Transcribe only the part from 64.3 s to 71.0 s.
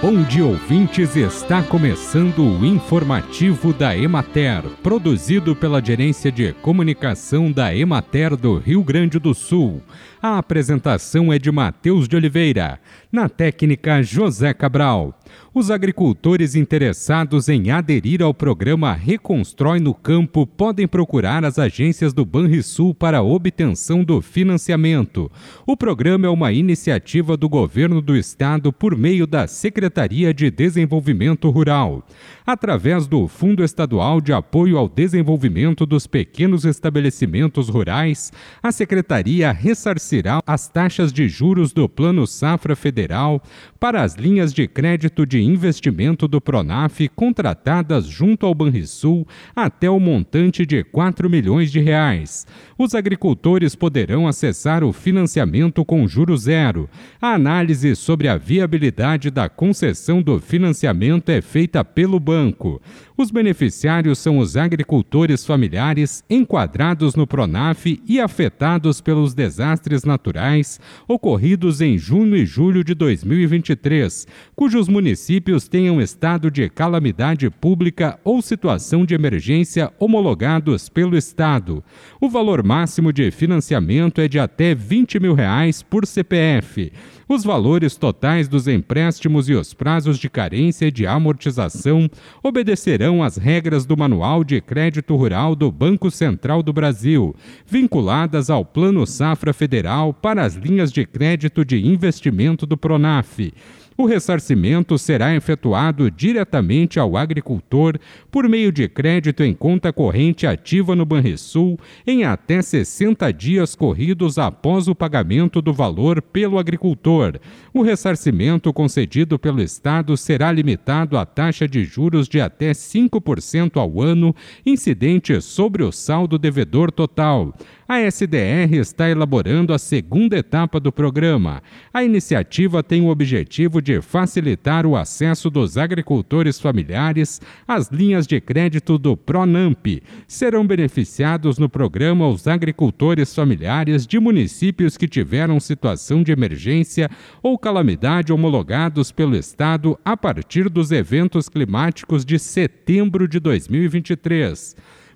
os agricultores familiares enquadrados no Pronaf e afetados pelos desastres naturais